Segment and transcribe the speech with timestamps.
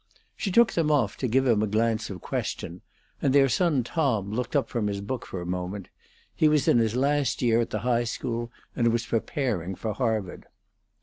[0.35, 2.81] She took them off to give him a glance of question,
[3.21, 5.89] and their son Tom looked up from his book for a moment;
[6.33, 10.47] he was in his last year at the high school, and was preparing for Harvard.